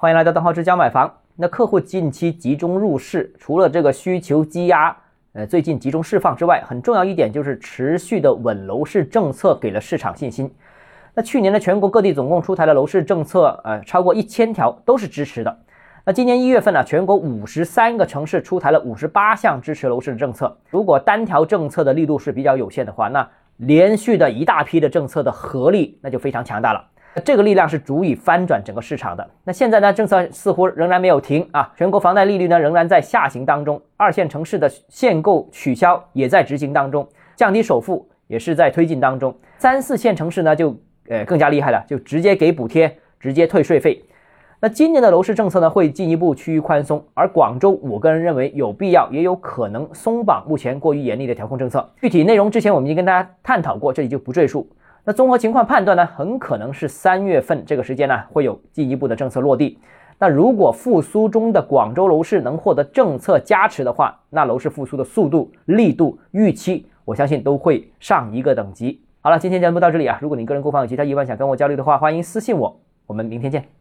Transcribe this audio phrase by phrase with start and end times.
[0.00, 1.12] 欢迎来到邓浩之家买房。
[1.34, 4.96] 那客户近期集中入市，除了这个需求积压，
[5.32, 10.48] 呃，最近集中释放之外，很重要一点就是持续的稳楼市政策给了市场信心。
[11.14, 15.58] 那去年的全国各地总共出台了楼市政策，呃，超过一千条都是支持的。
[16.04, 20.56] 那今年一月份呢，全国五十三个城市出台了五十八项支持楼市的政策。
[20.70, 26.84] 如果单条政策的力度是比较有限的话，那连续的一大批的政策的合力，那就非常强大了。
[27.24, 29.28] 这个力量是足以翻转整个市场的。
[29.44, 39.34] 那现在呢，政策似乎仍然没有停啊，全国房贷利率呢仍然在下行当中，二线城市的限购取消也在执行当中，降低首付也是在推进当中。
[39.58, 40.76] 三四线城市呢就
[41.08, 44.00] 呃更加厉害了，就直接给补贴，直接退税费。
[44.60, 51.88] 那今年的楼市政策呢会进一步趋于宽松，而广州我个人认为有必要也有可能松绑目前过于严厉的调控政策。
[52.00, 54.68] 具体内容之前我们已经跟大家探讨过，这里就不赘述。
[55.04, 59.78] 那综合情况判断呢，很可能是三月份这个时间呢，会有进一步的政策落地。
[60.18, 69.00] 那如果复苏中的广州楼市能获得政策加持的话，那楼市复苏的速度、力度、预期，我相信都会上一个等级。
[69.20, 72.80] 好了，今天节目到这里啊，如果你个人购房有其他疑问想跟我交流的话，欢迎私信我。
[73.06, 73.77] 我们明天见。